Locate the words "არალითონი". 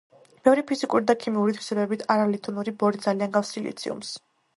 2.13-2.73